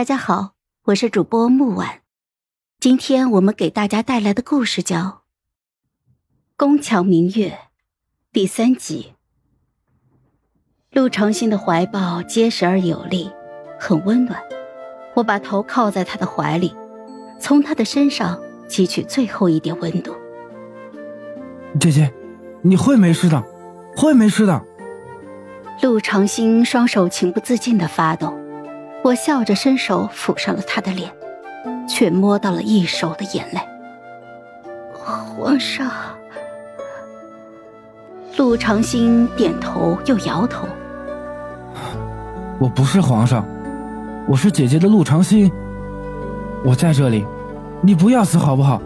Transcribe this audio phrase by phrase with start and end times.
[0.00, 0.52] 大家好，
[0.84, 2.00] 我是主播木婉，
[2.80, 4.96] 今天我们给大家带来的故事叫
[6.56, 7.48] 《宫墙明月》
[8.32, 9.12] 第三集。
[10.90, 13.30] 陆长兴的怀抱结实而有力，
[13.78, 14.42] 很温暖。
[15.12, 16.74] 我把头靠在他的怀里，
[17.38, 18.40] 从他的身上
[18.70, 20.16] 汲取最后一点温度。
[21.78, 22.10] 姐姐，
[22.62, 23.44] 你会没事的，
[23.94, 24.64] 会没事的。
[25.82, 28.39] 陆长兴双手情不自禁的发抖。
[29.02, 31.10] 我笑着伸手抚上了他的脸，
[31.88, 33.60] 却摸到了一手的眼泪。
[34.92, 35.90] 皇上，
[38.36, 40.68] 陆长兴点头又摇头。
[42.58, 43.42] 我不是皇上，
[44.28, 45.50] 我是姐姐的陆长兴。
[46.62, 47.24] 我在这里，
[47.80, 48.82] 你不要死好不好？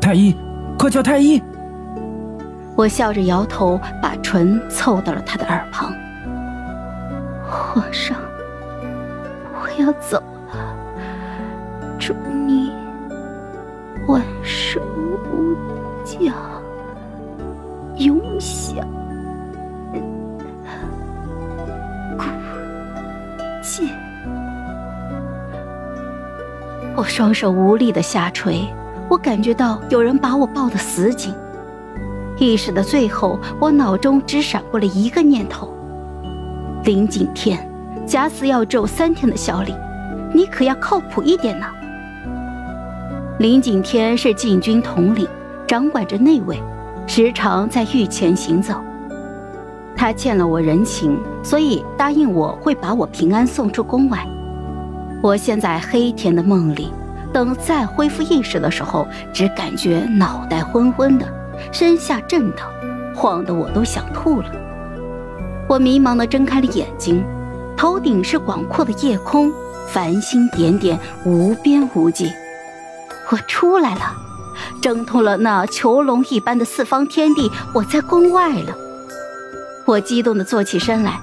[0.00, 0.34] 太医，
[0.78, 1.42] 快叫太医！
[2.74, 5.92] 我笑着摇头，把唇凑到了他的耳旁。
[7.46, 8.16] 皇上。
[9.80, 10.76] 要走了，
[11.98, 12.14] 祝
[12.46, 12.72] 你
[14.06, 14.80] 万寿
[15.32, 15.56] 无
[16.04, 16.34] 疆，
[17.96, 18.86] 永享
[22.16, 22.24] 孤
[23.62, 23.88] 剑。
[26.96, 28.66] 我双手无力的下垂，
[29.08, 31.34] 我感觉到有人把我抱得死紧。
[32.36, 35.72] 意识的最后，我脑中只闪过了一个念头：
[36.84, 37.69] 林景天。
[38.10, 39.72] 假死要咒三天的效力，
[40.34, 41.66] 你可要靠谱一点呢。
[43.38, 45.28] 林景天是禁军统领，
[45.64, 46.60] 掌管着内卫，
[47.06, 48.82] 时常在御前行走。
[49.94, 54.26] 他欠了我人情，所以答应我会把我平安送出宫外。
[55.22, 56.92] 我现在黑天的梦里，
[57.32, 61.24] 等再恢复意识的时候，只感觉脑袋昏昏的，
[61.70, 62.68] 身下震疼，
[63.14, 64.50] 晃得我都想吐了。
[65.68, 67.24] 我迷茫的睁开了眼睛。
[67.80, 69.50] 头顶是广阔的夜空，
[69.88, 72.30] 繁星点点，无边无际。
[73.30, 74.14] 我出来了，
[74.82, 78.76] 挣脱了那囚笼一般的四方天地，我在宫外了。
[79.86, 81.22] 我激动地坐起身来，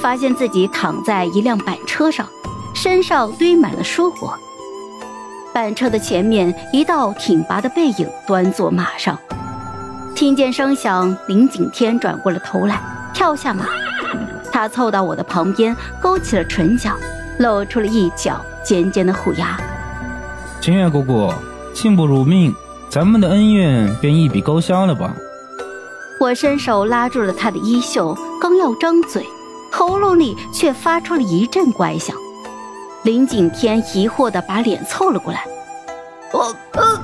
[0.00, 2.26] 发现自己躺在一辆板车上，
[2.74, 4.32] 身上堆满了蔬果。
[5.52, 9.18] 板车的前面，一道挺拔的背影端坐马上。
[10.14, 12.80] 听见声响，林景天转过了头来，
[13.12, 13.66] 跳下马。
[14.60, 16.94] 他凑到我的旁边，勾起了唇角，
[17.38, 19.58] 露出了一角尖尖的虎牙。
[20.60, 21.32] 清月姑姑，
[21.72, 22.54] 幸不辱命，
[22.90, 25.14] 咱们的恩怨便一笔勾销了吧？
[26.20, 29.26] 我伸手拉住了他的衣袖，刚要张嘴，
[29.72, 32.14] 喉咙里却发出了一阵怪响。
[33.02, 35.46] 林景天疑惑的把脸凑了过来。
[36.34, 37.00] 我，呃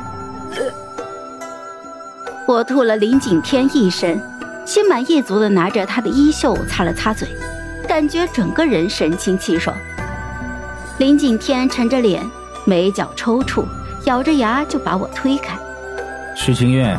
[2.47, 4.23] 我吐了林景天一身。
[4.67, 7.29] 心满意足地拿着他的衣袖擦了擦嘴，
[7.87, 9.75] 感觉整个人神清气爽。
[10.99, 12.29] 林景天沉着脸，
[12.65, 13.65] 眉角抽搐，
[14.07, 15.57] 咬着牙就把我推开。
[16.35, 16.99] 石清月，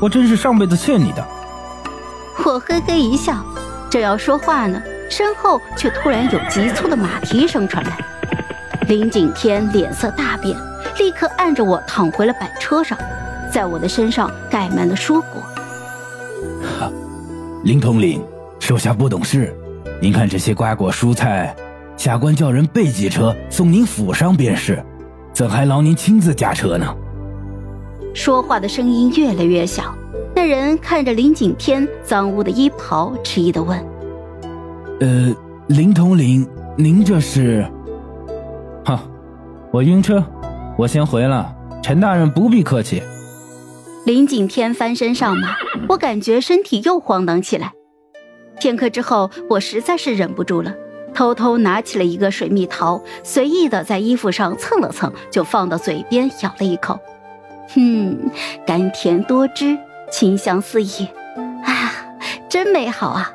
[0.00, 1.26] 我真是上辈子欠你的。
[2.44, 3.44] 我嘿嘿一笑，
[3.90, 7.98] 正要说话呢，身后却突然有急促的马蹄声传来。
[8.86, 10.56] 林景天脸色大变，
[10.96, 12.96] 立刻按着我躺回了板车上，
[13.52, 15.42] 在我的身上盖满了蔬果。
[17.62, 18.22] 林统领，
[18.58, 19.54] 手下不懂事。
[20.00, 21.54] 您看这些瓜果蔬菜，
[21.94, 24.82] 下官叫人备几车送您府上便是，
[25.34, 26.96] 怎还劳您亲自驾车呢？
[28.14, 29.94] 说话的声音越来越小。
[30.34, 33.78] 那人看着林景天脏污的衣袍，迟疑的问
[35.00, 35.34] ：“呃，
[35.66, 37.66] 林统领，您这是
[38.86, 39.02] ？”“哈，
[39.70, 40.24] 我晕车，
[40.78, 41.54] 我先回了。
[41.82, 43.02] 陈大人不必客气。”
[44.06, 45.56] 林景天翻身上马，
[45.88, 47.72] 我感觉身体又晃荡起来。
[48.58, 50.74] 片刻之后，我实在是忍不住了，
[51.14, 56.98] 偷偷拿起了一个水蜜桃，随意的在衣服上蹭了蹭，就放到嘴边咬了一口。
[57.76, 58.30] 嗯，
[58.66, 59.78] 甘甜多汁，
[60.10, 61.06] 清香四溢，
[61.64, 61.92] 啊，
[62.48, 63.30] 真美好啊！